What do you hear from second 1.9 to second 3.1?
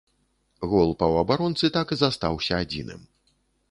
і застаўся адзіным.